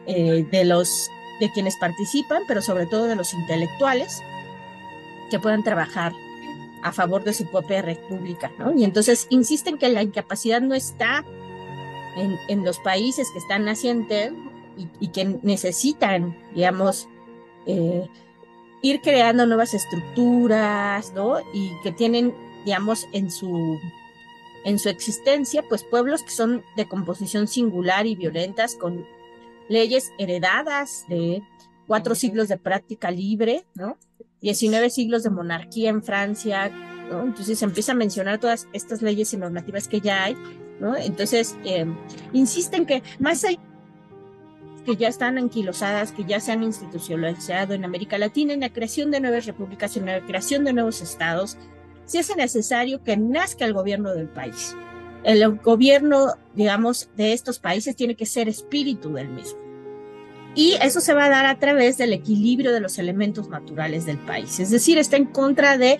de 0.06 0.64
los 0.64 1.10
de 1.40 1.50
quienes 1.50 1.76
participan, 1.76 2.42
pero 2.46 2.62
sobre 2.62 2.86
todo 2.86 3.04
de 3.04 3.16
los 3.16 3.34
intelectuales 3.34 4.22
que 5.30 5.40
puedan 5.40 5.64
trabajar 5.64 6.12
a 6.82 6.92
favor 6.92 7.24
de 7.24 7.32
su 7.32 7.46
propia 7.46 7.82
república. 7.82 8.52
Y 8.76 8.84
entonces 8.84 9.26
insisten 9.30 9.78
que 9.78 9.88
la 9.88 10.02
incapacidad 10.02 10.60
no 10.60 10.74
está 10.74 11.24
en, 12.16 12.38
en 12.48 12.64
los 12.64 12.78
países 12.78 13.28
que 13.32 13.38
están 13.38 13.64
nacientes 13.64 14.32
y, 14.76 14.88
y 15.00 15.08
que 15.08 15.24
necesitan, 15.42 16.36
digamos, 16.54 17.08
eh, 17.66 18.08
ir 18.82 19.00
creando 19.00 19.46
nuevas 19.46 19.74
estructuras, 19.74 21.12
¿no? 21.12 21.38
Y 21.52 21.72
que 21.82 21.92
tienen, 21.92 22.34
digamos, 22.64 23.08
en 23.12 23.30
su, 23.30 23.78
en 24.64 24.78
su 24.78 24.88
existencia, 24.88 25.62
pues 25.68 25.84
pueblos 25.84 26.22
que 26.22 26.30
son 26.30 26.64
de 26.76 26.86
composición 26.86 27.46
singular 27.46 28.06
y 28.06 28.16
violentas, 28.16 28.74
con 28.74 29.06
leyes 29.72 30.12
heredadas 30.18 31.04
de 31.08 31.42
cuatro 31.86 32.14
siglos 32.14 32.48
de 32.48 32.58
práctica 32.58 33.10
libre, 33.10 33.66
¿no? 33.74 33.98
19 34.40 34.90
siglos 34.90 35.22
de 35.22 35.30
monarquía 35.30 35.90
en 35.90 36.02
Francia, 36.02 36.68
¿no? 37.10 37.22
Entonces 37.22 37.58
se 37.58 37.64
empieza 37.64 37.92
a 37.92 37.94
mencionar 37.96 38.38
todas 38.38 38.68
estas 38.72 39.02
leyes 39.02 39.32
y 39.32 39.36
normativas 39.36 39.88
que 39.88 40.00
ya 40.00 40.24
hay, 40.24 40.36
¿no? 40.80 40.96
Entonces, 40.96 41.56
eh, 41.64 41.86
insisten 42.32 42.86
que 42.86 43.02
más 43.18 43.44
hay 43.44 43.58
que 44.84 44.96
ya 44.96 45.08
están 45.08 45.38
anquilosadas, 45.38 46.10
que 46.10 46.24
ya 46.24 46.40
se 46.40 46.50
han 46.50 46.64
institucionalizado 46.64 47.72
en 47.74 47.84
América 47.84 48.18
Latina, 48.18 48.52
en 48.52 48.60
la 48.60 48.72
creación 48.72 49.12
de 49.12 49.20
nuevas 49.20 49.46
repúblicas, 49.46 49.96
en 49.96 50.06
la 50.06 50.20
creación 50.26 50.64
de 50.64 50.72
nuevos 50.72 51.00
estados, 51.00 51.56
se 52.04 52.18
hace 52.18 52.34
necesario 52.34 53.02
que 53.04 53.16
nazca 53.16 53.64
el 53.64 53.74
gobierno 53.74 54.12
del 54.12 54.28
país. 54.28 54.74
El 55.22 55.58
gobierno, 55.58 56.34
digamos, 56.56 57.10
de 57.16 57.32
estos 57.32 57.60
países 57.60 57.94
tiene 57.94 58.16
que 58.16 58.26
ser 58.26 58.48
espíritu 58.48 59.12
del 59.12 59.28
mismo. 59.28 59.61
Y 60.54 60.74
eso 60.82 61.00
se 61.00 61.14
va 61.14 61.26
a 61.26 61.30
dar 61.30 61.46
a 61.46 61.58
través 61.58 61.96
del 61.96 62.12
equilibrio 62.12 62.72
de 62.72 62.80
los 62.80 62.98
elementos 62.98 63.48
naturales 63.48 64.04
del 64.04 64.18
país. 64.18 64.60
Es 64.60 64.70
decir, 64.70 64.98
está 64.98 65.16
en 65.16 65.26
contra 65.26 65.78
de 65.78 65.98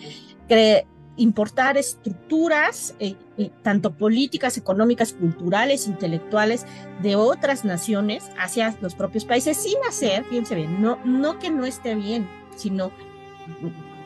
importar 1.16 1.76
estructuras, 1.76 2.94
eh, 2.99 3.16
tanto 3.62 3.94
políticas, 3.94 4.56
económicas, 4.56 5.12
culturales, 5.12 5.87
intelectuales, 5.87 6.66
de 7.02 7.16
otras 7.16 7.64
naciones 7.64 8.30
hacia 8.38 8.76
los 8.80 8.94
propios 8.94 9.25
países, 9.25 9.56
sin 9.56 9.76
hacer, 9.88 10.25
fíjense 10.25 10.54
bien, 10.54 10.80
no, 10.80 10.99
no 11.04 11.38
que 11.38 11.50
no 11.50 11.64
esté 11.64 11.94
bien, 11.94 12.28
sino, 12.56 12.92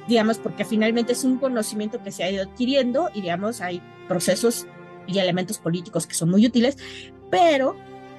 digamos, 0.09 0.39
porque 0.39 0.65
finalmente 0.65 1.13
es 1.13 1.25
un 1.25 1.39
conocimiento 1.39 2.03
que 2.03 2.11
se 2.11 2.25
ha 2.25 2.31
ido 2.31 2.45
adquiriendo 2.45 3.11
y, 3.15 3.23
digamos, 3.23 3.61
hay 3.61 3.81
procesos 4.09 4.67
y 5.07 5.19
elementos 5.19 5.59
políticos 5.59 6.07
que 6.07 6.15
son 6.15 6.31
muy 6.31 6.45
útiles, 6.45 6.77
pero 7.31 7.77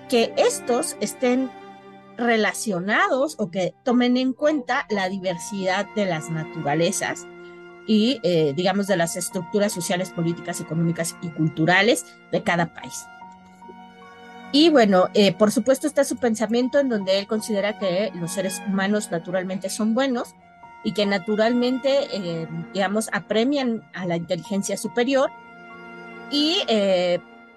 que 0.09 0.33
estos 0.37 0.95
estén 1.01 1.49
relacionados 2.17 3.35
o 3.37 3.51
que 3.51 3.73
tomen 3.83 4.17
en 4.17 4.33
cuenta 4.33 4.85
la 4.89 5.09
diversidad 5.09 5.87
de 5.95 6.05
las 6.05 6.29
naturalezas 6.29 7.27
y, 7.85 8.19
eh, 8.23 8.53
digamos, 8.55 8.87
de 8.87 8.97
las 8.97 9.15
estructuras 9.15 9.71
sociales, 9.71 10.09
políticas, 10.09 10.59
económicas 10.59 11.15
y 11.21 11.29
culturales 11.29 12.05
de 12.31 12.43
cada 12.43 12.73
país. 12.73 13.05
Y 14.51 14.69
bueno, 14.69 15.09
eh, 15.13 15.33
por 15.33 15.51
supuesto 15.51 15.87
está 15.87 16.03
su 16.03 16.17
pensamiento 16.17 16.79
en 16.79 16.89
donde 16.89 17.19
él 17.19 17.27
considera 17.27 17.77
que 17.79 18.11
los 18.15 18.31
seres 18.31 18.61
humanos 18.67 19.11
naturalmente 19.11 19.69
son 19.69 19.93
buenos 19.93 20.35
y 20.83 20.93
que 20.93 21.05
naturalmente, 21.05 22.07
eh, 22.11 22.47
digamos, 22.73 23.09
apremian 23.11 23.83
a 23.93 24.05
la 24.05 24.15
inteligencia 24.15 24.77
superior 24.77 25.29
y 26.31 26.57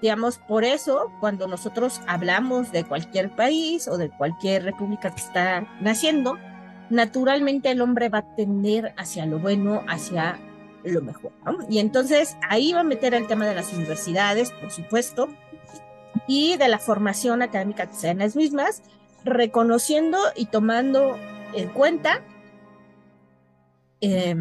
digamos, 0.01 0.39
por 0.39 0.65
eso 0.65 1.13
cuando 1.21 1.47
nosotros 1.47 2.01
hablamos 2.07 2.73
de 2.73 2.85
cualquier 2.85 3.31
país 3.31 3.89
o 3.89 3.99
de 3.99 4.11
cualquier 4.11 4.65
república 4.65 5.11
que 5.11 5.21
está 5.21 5.67
naciendo, 5.81 6.39
naturalmente 6.89 7.71
el 7.71 7.81
hombre 7.81 8.09
va 8.09 8.19
a 8.19 8.35
tender 8.35 8.95
hacia 8.97 9.27
lo 9.27 9.39
bueno, 9.39 9.83
hacia 9.89 10.39
lo 10.85 11.03
mejor. 11.03 11.33
Y 11.69 11.79
entonces 11.79 12.37
ahí 12.49 12.73
va 12.73 12.81
a 12.81 12.85
meter 12.85 13.15
el 13.15 13.27
tema 13.27 13.47
de 13.47 13.55
las 13.55 13.73
universidades, 13.73 14.51
por 14.53 14.71
supuesto, 14.71 15.29
y 16.27 16.57
de 16.57 16.69
la 16.69 16.79
formación 16.79 17.43
académica 17.43 17.87
que 17.87 17.95
sean 17.95 18.19
las 18.19 18.37
mismas, 18.37 18.83
reconociendo 19.25 20.19
y 20.35 20.47
tomando 20.47 21.19
en 21.55 21.69
cuenta 21.69 22.23
eh, 24.01 24.35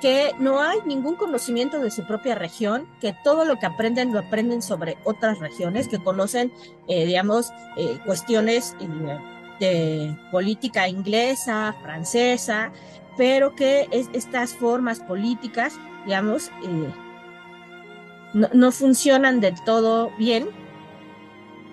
que 0.00 0.32
no 0.38 0.60
hay 0.60 0.78
ningún 0.86 1.16
conocimiento 1.16 1.80
de 1.80 1.90
su 1.90 2.06
propia 2.06 2.34
región, 2.34 2.88
que 3.00 3.14
todo 3.24 3.44
lo 3.44 3.58
que 3.58 3.66
aprenden 3.66 4.12
lo 4.12 4.20
aprenden 4.20 4.62
sobre 4.62 4.96
otras 5.04 5.38
regiones, 5.38 5.88
que 5.88 5.98
conocen, 5.98 6.52
eh, 6.86 7.06
digamos, 7.06 7.52
eh, 7.76 7.98
cuestiones 8.04 8.76
de 9.60 10.16
política 10.30 10.88
inglesa, 10.88 11.74
francesa, 11.82 12.72
pero 13.16 13.54
que 13.54 13.88
estas 14.12 14.54
formas 14.54 15.00
políticas, 15.00 15.74
digamos, 16.04 16.52
no, 18.32 18.70
funcionan 18.70 19.40
del 19.40 19.60
todo 19.64 20.12
bien, 20.16 20.48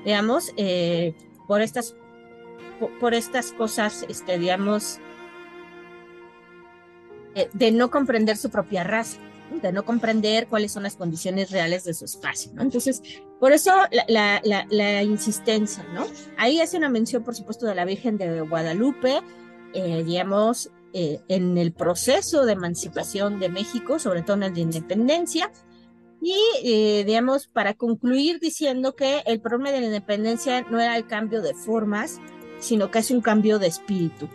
digamos, 0.03 0.51
por 1.48 1.62
estas 1.62 1.96
por, 3.00 3.13
estas 3.13 3.51
cosas, 3.53 4.05
este, 4.10 4.38
digamos, 4.38 4.98
eh, 4.98 5.04
de 7.54 7.72
no 7.72 7.89
comprender 7.92 8.38
su 8.38 8.50
propia 8.50 8.84
raza, 8.84 9.20
de 9.62 9.72
no 9.72 9.84
comprender 9.86 10.48
cuáles 10.48 10.72
son 10.72 10.84
las 10.84 10.96
condiciones 10.96 11.51
reales 11.51 11.84
de 11.84 11.94
su 11.94 12.06
espacio. 12.06 12.51
Entonces, 12.60 13.01
por 13.39 13.51
eso 13.51 13.72
la, 14.08 15.04
insistencia. 15.04 15.86
Ahí 16.38 16.60
hace 16.60 16.77
una 16.77 16.89
mención, 16.89 17.24
por 17.24 17.36
supuesto, 17.36 17.65
de 17.65 17.75
la 17.75 17.86
Virgen 17.86 18.18
de 18.18 18.42
Guadalupe, 18.42 19.22
eh, 19.74 20.04
digamos, 20.04 20.72
eh, 20.94 21.20
en 21.27 21.58
el 21.58 21.74
proceso 21.74 22.46
de 22.46 22.54
emancipación 22.54 23.39
de 23.39 23.50
México, 23.50 24.00
sobre 24.00 24.22
todo 24.22 24.38
en 24.38 24.44
el 24.44 24.54
de 24.54 24.62
independencia, 24.62 25.51
y, 26.22 27.04
digamos, 27.04 27.48
para 27.48 27.75
concluir 27.75 28.39
diciendo 28.39 28.96
que 28.96 29.22
el 29.25 29.42
problema 29.42 29.72
de 29.72 29.82
la 29.82 29.86
independencia 29.88 30.62
no 30.72 30.80
era 30.80 30.98
el 30.98 31.06
cambio 31.06 31.42
de 31.42 31.54
formas, 31.54 32.20
sino 32.60 32.89
que 32.89 33.00
es 33.00 33.12
un 33.12 33.22
cambio 33.22 33.60
de 33.60 33.68
espíritu. 33.68 34.27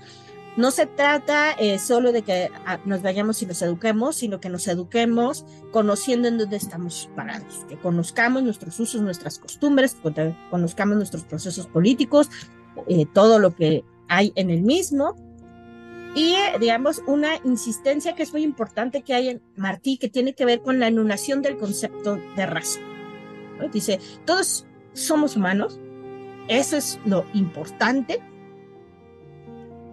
No 0.57 0.71
se 0.71 0.87
trata 0.87 1.53
eh, 1.53 1.79
solo 1.79 2.13
de 2.13 2.23
que 2.23 2.51
ah, 2.67 2.81
nos 2.85 3.03
vayamos 3.03 3.41
y 3.43 3.47
nos 3.47 3.63
eduquemos, 3.63 4.17
sino 4.17 4.41
que 4.41 4.49
nos 4.49 4.67
eduquemos 4.67 5.45
conociendo 5.71 6.29
en 6.29 6.39
dónde 6.39 6.57
estamos 6.57 7.09
parados, 7.15 7.65
que 7.69 7.79
conozcamos 7.79 8.43
nuestros 8.43 8.79
usos, 8.81 9.01
nuestras 9.01 9.39
costumbres, 9.39 9.97
conozcamos 10.51 10.97
nuestros 10.97 11.25
procesos 11.25 11.67
políticos, 11.67 12.29
eh, 12.89 13.07
todo 13.13 13.39
lo 13.39 13.55
que 13.55 13.85
hay 14.09 14.33
en 14.35 14.51
el 14.51 14.63
mismo. 14.63 15.17
Y, 16.17 16.35
digamos, 16.59 17.03
una 17.07 17.37
insistencia 17.45 18.17
que 18.17 18.25
es 18.25 18.33
muy 18.33 18.43
importante 18.43 19.03
que 19.03 19.15
hay 19.15 19.29
en 19.29 19.43
Martí, 19.55 19.97
que 19.97 20.09
tiene 20.09 20.35
que 20.35 20.45
ver 20.45 20.61
con 20.61 20.81
la 20.81 20.87
anulación 20.87 21.41
del 21.41 21.57
concepto 21.57 22.19
de 22.35 22.47
raza. 22.47 22.81
Dice, 23.73 24.01
todos 24.25 24.67
somos 24.93 25.37
humanos, 25.37 25.79
eso 26.49 26.77
es 26.77 26.99
lo 27.05 27.25
importante. 27.33 28.21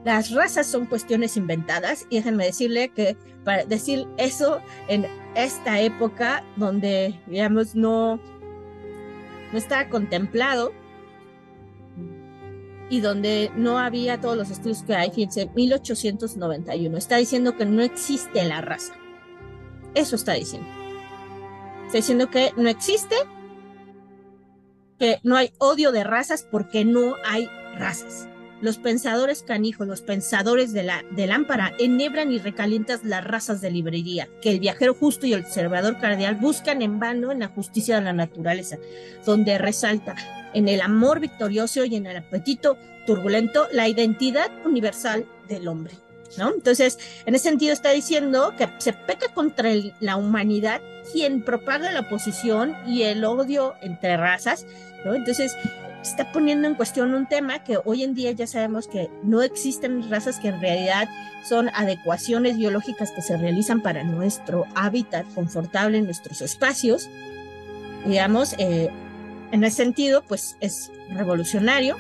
Las 0.08 0.32
razas 0.32 0.68
son 0.68 0.86
cuestiones 0.86 1.36
inventadas 1.36 2.06
y 2.10 2.16
déjenme 2.16 2.46
decirle 2.46 2.88
que 2.96 3.18
para 3.44 3.66
decir 3.66 4.08
eso 4.16 4.62
en 4.88 5.06
esta 5.36 5.82
época 5.82 6.46
donde, 6.56 7.20
digamos, 7.28 7.76
no, 7.76 8.16
no 9.52 9.58
estaba 9.58 9.90
contemplado 9.90 10.72
y 12.90 13.02
donde 13.02 13.52
no 13.58 13.80
había 13.80 14.22
todos 14.22 14.38
los 14.38 14.50
estudios 14.50 14.82
que 14.84 14.96
hay, 14.96 15.12
fíjense, 15.12 15.50
1891, 15.54 16.98
está 16.98 17.18
diciendo 17.18 17.58
que 17.58 17.66
no 17.66 17.82
existe 17.82 18.46
la 18.46 18.62
raza. 18.62 18.94
Eso 19.94 20.16
está 20.16 20.36
diciendo. 20.36 20.70
Está 21.88 21.98
diciendo 21.98 22.30
que 22.30 22.54
no 22.56 22.70
existe 22.70 23.18
que 25.00 25.20
no 25.24 25.36
hay 25.36 25.52
odio 25.58 25.92
de 25.92 26.06
razas 26.06 26.48
porque 26.50 26.86
no 26.86 27.16
hay 27.26 27.50
razas. 27.78 28.30
Los 28.62 28.78
pensadores 28.78 29.44
canijos, 29.44 29.88
los 29.88 30.02
pensadores 30.02 30.74
de 30.74 30.84
la 30.84 31.04
de 31.12 31.28
lámpara, 31.28 31.74
enhebran 31.78 32.32
y 32.32 32.40
recalientan 32.40 33.00
las 33.04 33.24
razas 33.24 33.62
de 33.62 33.70
librería, 33.70 34.28
que 34.42 34.50
el 34.50 34.60
viajero 34.60 34.96
justo 34.96 35.28
y 35.28 35.34
el 35.34 35.42
observador 35.42 36.00
cardial 36.00 36.36
buscan 36.36 36.82
en 36.82 37.00
vano 37.00 37.32
en 37.32 37.40
la 37.40 37.50
justicia 37.50 37.96
de 37.96 38.06
la 38.06 38.14
naturaleza, 38.14 38.78
donde 39.26 39.58
resalta 39.58 40.16
en 40.54 40.68
el 40.68 40.82
amor 40.82 41.20
victorioso 41.20 41.86
y 41.86 41.96
en 41.96 42.08
el 42.08 42.18
apetito 42.18 42.78
turbulento 43.06 43.68
la 43.72 43.88
identidad 43.88 44.52
universal 44.66 45.26
del 45.48 45.68
hombre. 45.68 45.94
¿No? 46.38 46.54
Entonces, 46.54 47.00
en 47.26 47.36
ese 47.36 47.50
sentido 47.50 47.74
está 47.74 47.92
diciendo 47.92 48.54
que 48.58 48.70
se 48.80 48.92
peca 48.92 49.34
contra 49.34 49.72
la 50.02 50.18
humanidad 50.18 50.82
quien 51.12 51.42
propaga 51.42 51.92
la 51.92 52.02
oposición 52.02 52.76
y 52.86 53.04
el 53.04 53.24
odio 53.24 53.76
entre 53.82 54.18
razas, 54.18 54.66
entonces, 55.16 55.56
está 56.10 56.32
poniendo 56.32 56.68
en 56.68 56.76
cuestión 56.76 57.14
un 57.14 57.28
tema 57.28 57.64
que 57.64 57.78
hoy 57.84 58.04
en 58.04 58.14
día 58.14 58.32
ya 58.32 58.48
sabemos 58.48 58.88
que 58.88 59.10
no 59.24 59.42
existen 59.42 60.10
razas 60.10 60.40
que 60.40 60.50
en 60.50 60.62
realidad 60.62 61.08
son 61.44 61.70
adecuaciones 61.74 62.58
biológicas 62.58 63.12
que 63.12 63.22
se 63.22 63.38
realizan 63.38 63.82
para 63.82 64.04
nuestro 64.04 64.66
hábitat 64.76 65.26
confortable 65.34 65.98
en 65.98 66.06
nuestros 66.06 66.42
espacios. 66.42 67.10
Digamos, 68.06 68.56
eh, 68.58 68.90
en 69.52 69.64
ese 69.64 69.78
sentido, 69.78 70.24
pues 70.28 70.58
es 70.60 70.92
revolucionario. 71.10 71.96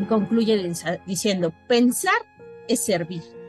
Y 0.00 0.04
concluye 0.04 0.72
diciendo, 1.06 1.52
pensar 1.66 2.14
es 2.68 2.84
servir 2.84 3.39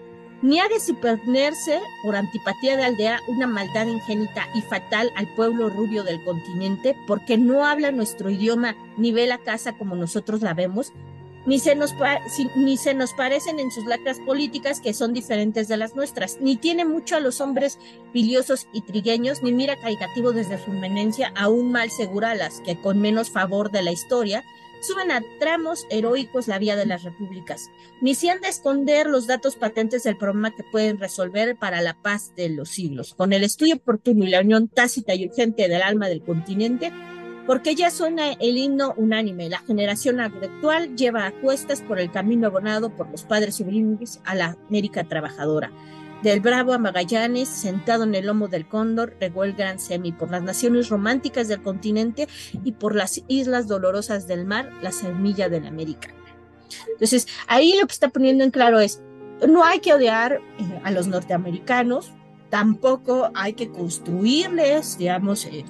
ni 0.41 0.59
ha 0.59 0.67
de 0.67 0.79
superponerse 0.79 1.79
por 2.03 2.15
antipatía 2.15 2.75
de 2.75 2.83
aldea 2.83 3.19
una 3.27 3.47
maldad 3.47 3.87
ingénita 3.87 4.47
y 4.53 4.61
fatal 4.61 5.11
al 5.15 5.27
pueblo 5.35 5.69
rubio 5.69 6.03
del 6.03 6.23
continente, 6.23 6.95
porque 7.07 7.37
no 7.37 7.65
habla 7.65 7.91
nuestro 7.91 8.29
idioma 8.29 8.75
ni 8.97 9.11
ve 9.11 9.27
la 9.27 9.37
casa 9.37 9.77
como 9.77 9.95
nosotros 9.95 10.41
la 10.41 10.53
vemos, 10.53 10.91
ni 11.45 11.59
se 11.59 11.75
nos, 11.75 11.95
ni 12.55 12.77
se 12.77 12.93
nos 12.93 13.13
parecen 13.13 13.59
en 13.59 13.71
sus 13.71 13.85
lacras 13.85 14.19
políticas 14.19 14.79
que 14.79 14.93
son 14.93 15.13
diferentes 15.13 15.67
de 15.67 15.77
las 15.77 15.95
nuestras, 15.95 16.39
ni 16.39 16.55
tiene 16.55 16.85
mucho 16.85 17.15
a 17.15 17.19
los 17.19 17.41
hombres 17.41 17.79
biliosos 18.13 18.67
y 18.73 18.81
trigueños, 18.81 19.41
ni 19.41 19.51
mira 19.51 19.75
caricativo 19.75 20.33
desde 20.33 20.63
su 20.63 20.71
eminencia, 20.71 21.33
aún 21.35 21.71
mal 21.71 21.89
segura 21.89 22.31
a 22.31 22.35
las 22.35 22.61
que 22.61 22.79
con 22.79 22.99
menos 22.99 23.31
favor 23.31 23.71
de 23.71 23.81
la 23.81 23.91
historia 23.91 24.43
suben 24.81 25.11
a 25.11 25.21
tramos 25.39 25.85
heroicos 25.89 26.47
la 26.47 26.59
vía 26.59 26.75
de 26.75 26.85
las 26.85 27.03
repúblicas, 27.03 27.69
ni 28.01 28.13
de 28.13 28.49
esconder 28.49 29.07
los 29.07 29.27
datos 29.27 29.55
patentes 29.55 30.03
del 30.03 30.17
problema 30.17 30.55
que 30.55 30.63
pueden 30.63 30.99
resolver 30.99 31.55
para 31.55 31.81
la 31.81 31.93
paz 32.01 32.33
de 32.35 32.49
los 32.49 32.69
siglos, 32.69 33.13
con 33.15 33.33
el 33.33 33.43
estudio 33.43 33.75
oportuno 33.75 34.25
y 34.25 34.29
la 34.29 34.41
unión 34.41 34.67
tácita 34.67 35.15
y 35.15 35.25
urgente 35.25 35.67
del 35.67 35.81
alma 35.81 36.07
del 36.07 36.23
continente, 36.23 36.91
porque 37.47 37.75
ya 37.75 37.89
suena 37.89 38.33
el 38.33 38.57
himno 38.57 38.93
unánime, 38.97 39.49
la 39.49 39.59
generación 39.59 40.19
actual 40.19 40.95
lleva 40.95 41.25
a 41.25 41.31
cuestas 41.41 41.81
por 41.81 41.99
el 41.99 42.11
camino 42.11 42.47
abonado 42.47 42.95
por 42.95 43.09
los 43.09 43.23
padres 43.23 43.55
sublimes 43.55 44.21
a 44.25 44.35
la 44.35 44.57
América 44.67 45.03
trabajadora 45.03 45.71
del 46.23 46.39
Bravo 46.39 46.73
a 46.73 46.77
Magallanes, 46.77 47.49
sentado 47.49 48.03
en 48.03 48.15
el 48.15 48.27
lomo 48.27 48.47
del 48.47 48.67
cóndor, 48.67 49.15
regó 49.19 49.43
el 49.43 49.53
gran 49.53 49.79
semi 49.79 50.11
por 50.11 50.29
las 50.31 50.43
naciones 50.43 50.89
románticas 50.89 51.47
del 51.47 51.61
continente 51.61 52.27
y 52.63 52.73
por 52.73 52.95
las 52.95 53.23
islas 53.27 53.67
dolorosas 53.67 54.27
del 54.27 54.45
mar, 54.45 54.71
la 54.81 54.91
semilla 54.91 55.49
de 55.49 55.61
la 55.61 55.69
América. 55.69 56.09
Entonces, 56.93 57.27
ahí 57.47 57.75
lo 57.79 57.87
que 57.87 57.93
está 57.93 58.09
poniendo 58.09 58.43
en 58.43 58.51
claro 58.51 58.79
es, 58.79 59.01
no 59.47 59.63
hay 59.63 59.79
que 59.79 59.93
odiar 59.93 60.33
eh, 60.33 60.81
a 60.83 60.91
los 60.91 61.07
norteamericanos, 61.07 62.11
tampoco 62.49 63.31
hay 63.33 63.53
que 63.53 63.69
construirles, 63.69 64.97
digamos, 64.97 65.45
eh, 65.45 65.65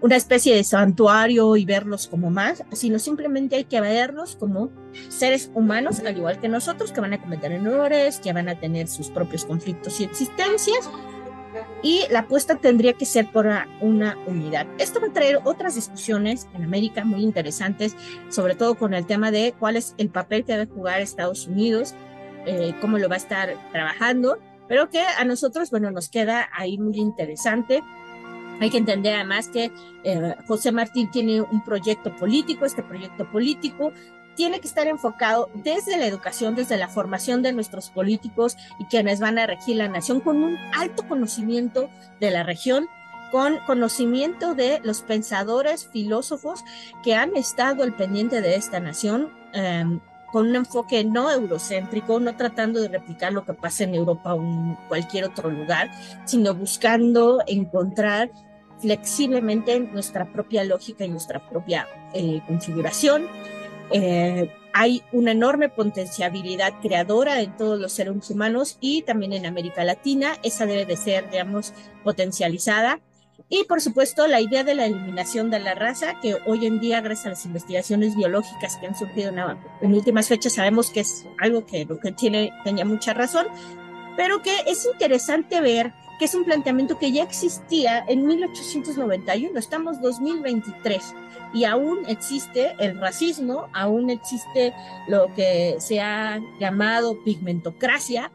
una 0.00 0.16
especie 0.16 0.54
de 0.54 0.64
santuario 0.64 1.56
y 1.56 1.64
verlos 1.64 2.06
como 2.06 2.30
más, 2.30 2.64
sino 2.72 2.98
simplemente 2.98 3.56
hay 3.56 3.64
que 3.64 3.80
verlos 3.80 4.36
como 4.36 4.70
seres 5.08 5.50
humanos, 5.54 6.00
al 6.00 6.16
igual 6.16 6.40
que 6.40 6.48
nosotros, 6.48 6.92
que 6.92 7.00
van 7.00 7.14
a 7.14 7.20
cometer 7.20 7.52
errores, 7.52 8.20
que 8.20 8.32
van 8.32 8.48
a 8.48 8.58
tener 8.58 8.88
sus 8.88 9.08
propios 9.08 9.44
conflictos 9.44 10.00
y 10.00 10.04
existencias, 10.04 10.90
y 11.82 12.02
la 12.10 12.20
apuesta 12.20 12.56
tendría 12.56 12.92
que 12.92 13.06
ser 13.06 13.30
por 13.30 13.48
una 13.80 14.18
unidad. 14.26 14.66
Esto 14.78 15.00
va 15.00 15.08
a 15.08 15.12
traer 15.12 15.40
otras 15.44 15.74
discusiones 15.74 16.46
en 16.54 16.64
América 16.64 17.04
muy 17.04 17.22
interesantes, 17.22 17.96
sobre 18.28 18.54
todo 18.54 18.74
con 18.74 18.92
el 18.92 19.06
tema 19.06 19.30
de 19.30 19.54
cuál 19.58 19.76
es 19.76 19.94
el 19.96 20.10
papel 20.10 20.44
que 20.44 20.52
debe 20.52 20.66
jugar 20.66 21.00
Estados 21.00 21.46
Unidos, 21.46 21.94
eh, 22.44 22.74
cómo 22.80 22.98
lo 22.98 23.08
va 23.08 23.14
a 23.14 23.18
estar 23.18 23.56
trabajando, 23.72 24.38
pero 24.68 24.90
que 24.90 25.00
a 25.00 25.24
nosotros, 25.24 25.70
bueno, 25.70 25.90
nos 25.90 26.08
queda 26.08 26.48
ahí 26.52 26.76
muy 26.76 26.98
interesante 26.98 27.82
hay 28.60 28.70
que 28.70 28.78
entender 28.78 29.14
además 29.14 29.48
que 29.48 29.70
eh, 30.04 30.34
José 30.46 30.72
Martín 30.72 31.10
tiene 31.10 31.40
un 31.40 31.62
proyecto 31.64 32.14
político, 32.16 32.64
este 32.64 32.82
proyecto 32.82 33.30
político 33.30 33.92
tiene 34.34 34.60
que 34.60 34.68
estar 34.68 34.86
enfocado 34.86 35.50
desde 35.54 35.96
la 35.96 36.06
educación, 36.06 36.54
desde 36.54 36.76
la 36.76 36.88
formación 36.88 37.42
de 37.42 37.52
nuestros 37.52 37.90
políticos 37.90 38.56
y 38.78 38.84
quienes 38.84 39.18
van 39.18 39.38
a 39.38 39.46
regir 39.46 39.76
la 39.76 39.88
nación 39.88 40.20
con 40.20 40.42
un 40.42 40.56
alto 40.74 41.08
conocimiento 41.08 41.88
de 42.20 42.30
la 42.30 42.42
región 42.42 42.86
con 43.32 43.58
conocimiento 43.66 44.54
de 44.54 44.80
los 44.84 45.02
pensadores, 45.02 45.88
filósofos 45.88 46.64
que 47.02 47.14
han 47.14 47.36
estado 47.36 47.82
al 47.82 47.96
pendiente 47.96 48.40
de 48.40 48.54
esta 48.54 48.78
nación. 48.78 49.32
Em, 49.52 50.00
con 50.32 50.48
un 50.48 50.56
enfoque 50.56 51.04
no 51.04 51.30
eurocéntrico, 51.30 52.20
no 52.20 52.36
tratando 52.36 52.80
de 52.80 52.88
replicar 52.88 53.32
lo 53.32 53.44
que 53.44 53.54
pasa 53.54 53.84
en 53.84 53.94
Europa 53.94 54.34
o 54.34 54.40
en 54.40 54.76
cualquier 54.88 55.24
otro 55.24 55.50
lugar, 55.50 55.90
sino 56.24 56.54
buscando 56.54 57.40
encontrar 57.46 58.30
flexiblemente 58.80 59.80
nuestra 59.80 60.26
propia 60.32 60.64
lógica 60.64 61.04
y 61.04 61.08
nuestra 61.08 61.48
propia 61.48 61.86
eh, 62.12 62.40
configuración. 62.46 63.26
Eh, 63.90 64.50
hay 64.72 65.02
una 65.12 65.30
enorme 65.30 65.70
potenciabilidad 65.70 66.74
creadora 66.82 67.40
en 67.40 67.56
todos 67.56 67.80
los 67.80 67.92
seres 67.92 68.30
humanos 68.30 68.76
y 68.80 69.02
también 69.02 69.32
en 69.32 69.46
América 69.46 69.84
Latina. 69.84 70.36
Esa 70.42 70.66
debe 70.66 70.84
de 70.84 70.96
ser, 70.96 71.30
digamos, 71.30 71.72
potencializada. 72.04 73.00
Y 73.48 73.64
por 73.64 73.80
supuesto, 73.80 74.26
la 74.26 74.40
idea 74.40 74.64
de 74.64 74.74
la 74.74 74.86
eliminación 74.86 75.50
de 75.50 75.60
la 75.60 75.74
raza, 75.74 76.18
que 76.20 76.36
hoy 76.46 76.66
en 76.66 76.80
día, 76.80 77.00
gracias 77.00 77.26
a 77.26 77.30
las 77.30 77.46
investigaciones 77.46 78.16
biológicas 78.16 78.76
que 78.76 78.86
han 78.86 78.96
surgido 78.96 79.32
en, 79.82 79.94
últimas 79.94 80.28
fechas, 80.28 80.54
sabemos 80.54 80.90
que 80.90 81.00
es 81.00 81.26
algo 81.38 81.64
que, 81.64 81.86
que 82.02 82.12
tiene, 82.12 82.52
tenía 82.64 82.84
mucha 82.84 83.14
razón, 83.14 83.46
pero 84.16 84.42
que 84.42 84.52
es 84.66 84.84
interesante 84.86 85.60
ver 85.60 85.92
que 86.18 86.24
es 86.24 86.34
un 86.34 86.44
planteamiento 86.44 86.98
que 86.98 87.12
ya 87.12 87.22
existía 87.22 88.04
en 88.08 88.26
1891, 88.26 89.58
estamos 89.58 90.00
2023 90.00 91.14
y 91.52 91.64
aún 91.64 91.98
existe 92.08 92.74
el 92.78 92.98
racismo, 92.98 93.68
aún 93.72 94.10
existe 94.10 94.72
lo 95.08 95.32
que 95.34 95.76
se 95.78 96.00
ha 96.00 96.40
llamado 96.58 97.22
pigmentocracia, 97.22 98.30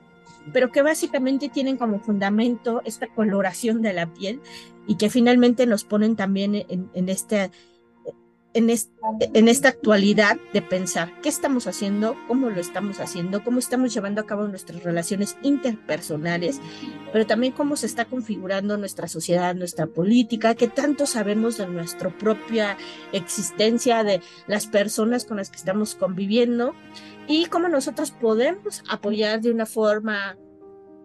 pero 0.53 0.71
que 0.71 0.81
básicamente 0.81 1.49
tienen 1.49 1.77
como 1.77 1.99
fundamento 1.99 2.81
esta 2.85 3.07
coloración 3.07 3.81
de 3.81 3.93
la 3.93 4.07
piel 4.07 4.41
y 4.87 4.95
que 4.95 5.09
finalmente 5.09 5.65
nos 5.65 5.83
ponen 5.83 6.15
también 6.15 6.55
en, 6.55 7.09
este 7.09 7.51
en, 8.53 8.69
esta 9.47 9.69
actualidad 9.69 10.37
de 10.53 10.61
pensar 10.61 11.21
qué 11.21 11.29
estamos 11.29 11.67
haciendo, 11.67 12.15
cómo 12.27 12.49
lo 12.49 12.59
estamos 12.59 12.99
haciendo, 12.99 13.43
cómo 13.43 13.59
estamos 13.59 13.93
llevando 13.93 14.21
a 14.21 14.25
cabo 14.25 14.47
nuestras 14.47 14.83
relaciones 14.83 15.37
interpersonales, 15.41 16.59
pero 17.13 17.25
también 17.25 17.53
cómo 17.53 17.77
se 17.77 17.85
está 17.85 18.05
configurando 18.05 18.77
nuestra 18.77 19.07
sociedad, 19.07 19.55
nuestra 19.55 19.87
política, 19.87 20.55
qué 20.55 20.67
tanto 20.67 21.05
sabemos 21.05 21.57
de 21.57 21.67
nuestra 21.67 22.09
propia 22.09 22.77
existencia, 23.13 24.03
de 24.03 24.21
las 24.47 24.67
personas 24.67 25.25
con 25.25 25.37
las 25.37 25.49
que 25.49 25.57
estamos 25.57 25.95
conviviendo 25.95 26.73
y 27.27 27.45
cómo 27.45 27.69
nosotros 27.69 28.11
podemos 28.11 28.83
apoyar 28.89 29.41
de 29.41 29.51
una 29.51 29.65
forma 29.65 30.37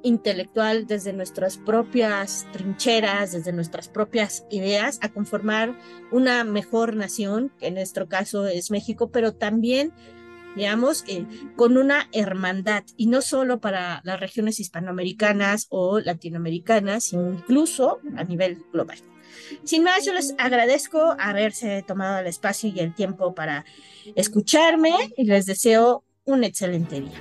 intelectual 0.02 0.86
desde 0.86 1.12
nuestras 1.12 1.58
propias 1.58 2.46
trincheras, 2.52 3.32
desde 3.32 3.52
nuestras 3.52 3.88
propias 3.88 4.46
ideas, 4.50 4.98
a 5.02 5.10
conformar 5.10 5.78
una 6.12 6.44
mejor 6.44 6.96
nación, 6.96 7.52
que 7.58 7.68
en 7.68 7.74
nuestro 7.74 8.08
caso 8.08 8.46
es 8.46 8.70
México, 8.70 9.10
pero 9.10 9.34
también, 9.34 9.92
digamos, 10.54 11.04
eh, 11.08 11.26
con 11.56 11.76
una 11.76 12.08
hermandad, 12.12 12.84
y 12.96 13.06
no 13.06 13.22
solo 13.22 13.60
para 13.60 14.00
las 14.04 14.20
regiones 14.20 14.60
hispanoamericanas 14.60 15.66
o 15.70 16.00
latinoamericanas, 16.00 17.12
incluso 17.12 18.00
a 18.16 18.24
nivel 18.24 18.64
global. 18.72 18.98
Sin 19.64 19.82
más, 19.82 20.04
yo 20.04 20.12
les 20.12 20.34
agradezco 20.38 21.16
haberse 21.18 21.82
tomado 21.86 22.20
el 22.20 22.26
espacio 22.26 22.72
y 22.74 22.80
el 22.80 22.94
tiempo 22.94 23.34
para 23.34 23.64
escucharme 24.14 24.94
y 25.16 25.24
les 25.24 25.46
deseo 25.46 26.04
un 26.24 26.44
excelente 26.44 27.00
día. 27.00 27.20